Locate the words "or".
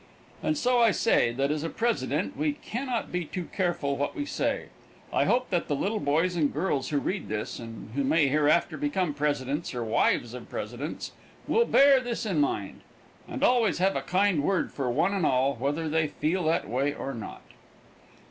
9.75-9.83, 16.95-17.13